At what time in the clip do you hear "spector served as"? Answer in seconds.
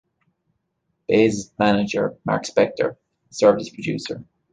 2.45-3.69